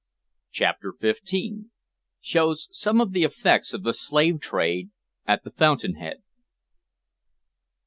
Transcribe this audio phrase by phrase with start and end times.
[0.49, 1.69] CHAPTER FIFTEEN.
[2.21, 4.89] SHOWS SOME OF THE EFFECTS OF THE SLAVE TRADE
[5.27, 6.23] AT THE FOUNTAIN HEAD.